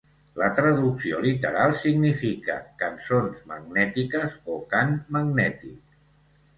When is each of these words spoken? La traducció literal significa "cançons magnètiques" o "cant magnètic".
La 0.41 0.45
traducció 0.59 1.19
literal 1.25 1.75
significa 1.83 2.57
"cançons 2.81 3.45
magnètiques" 3.55 4.43
o 4.57 4.61
"cant 4.77 5.01
magnètic". 5.19 5.99